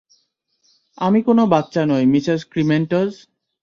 আমি 0.97 1.19
কোনো 1.21 1.43
বাচ্চা 1.47 1.81
নই, 1.85 2.03
মিসেস 2.05 2.41
ক্রিমেন্টজ। 2.51 3.11